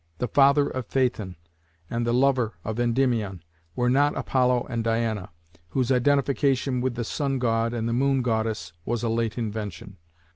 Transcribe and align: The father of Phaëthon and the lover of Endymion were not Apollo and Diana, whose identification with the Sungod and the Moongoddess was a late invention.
The 0.17 0.27
father 0.27 0.67
of 0.67 0.89
Phaëthon 0.89 1.35
and 1.87 2.07
the 2.07 2.11
lover 2.11 2.55
of 2.63 2.79
Endymion 2.79 3.43
were 3.75 3.87
not 3.87 4.17
Apollo 4.17 4.65
and 4.67 4.83
Diana, 4.83 5.29
whose 5.69 5.91
identification 5.91 6.81
with 6.81 6.95
the 6.95 7.03
Sungod 7.03 7.71
and 7.71 7.87
the 7.87 7.93
Moongoddess 7.93 8.73
was 8.83 9.03
a 9.03 9.09
late 9.09 9.37
invention. 9.37 9.97